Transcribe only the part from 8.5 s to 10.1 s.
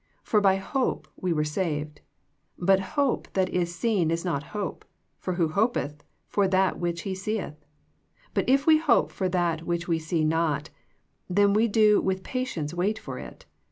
we hope for that which we